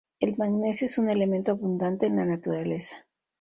El 0.19 0.35
magnesio 0.35 0.85
es 0.85 0.97
un 0.97 1.11
elemento 1.11 1.51
abundante 1.51 2.07
en 2.07 2.15
la 2.15 2.25
naturaleza. 2.25 3.05